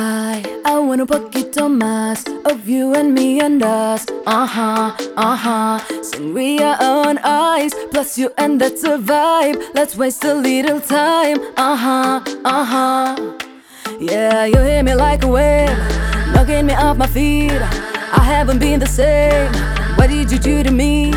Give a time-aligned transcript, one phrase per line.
[0.00, 4.06] I, I want a poquito más of you and me and us.
[4.26, 5.80] Uh huh, uh huh.
[6.02, 9.60] Sangria on ice, plus you and that's a vibe.
[9.74, 11.38] Let's waste a little time.
[11.56, 13.38] Uh huh, uh huh.
[13.98, 15.76] Yeah, you hit me like a wave,
[16.32, 17.50] knocking me off my feet.
[17.50, 19.52] I haven't been the same.
[19.96, 21.10] What did you do to me?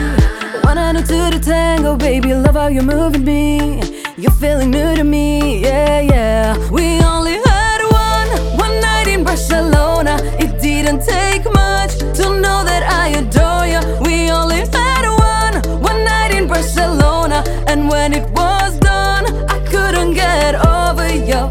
[0.64, 2.34] One two to the tango, baby.
[2.34, 3.82] Love how you're moving me.
[4.18, 6.61] You're feeling new to me, yeah, yeah.
[17.72, 21.42] And when it was done, I couldn't get over you.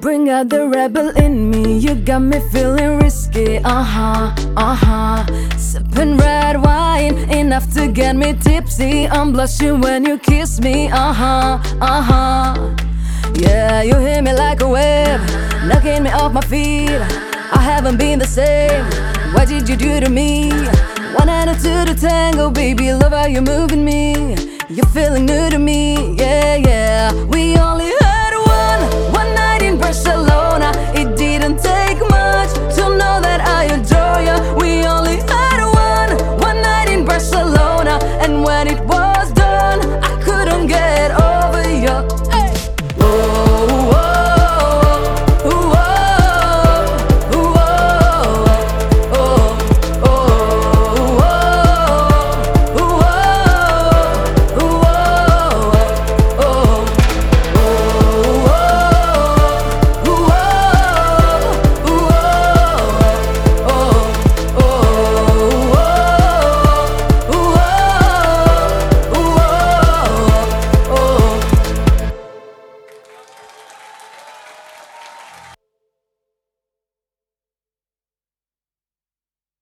[0.00, 3.58] Bring out the rebel in me, you got me feeling risky.
[3.58, 5.26] Uh huh, uh huh.
[5.58, 6.77] Sipping red wine,
[7.48, 9.08] enough to get me tipsy.
[9.08, 10.88] I'm blushing when you kiss me.
[10.88, 12.76] Uh huh, uh huh.
[13.34, 15.20] Yeah, you hit me like a wave,
[15.66, 17.00] knocking me off my feet.
[17.58, 18.84] I haven't been the same.
[19.32, 20.50] What did you do to me?
[21.20, 22.92] One and a two to tango, baby.
[22.92, 24.36] Love how you're moving me.
[24.68, 25.87] You're feeling new to me.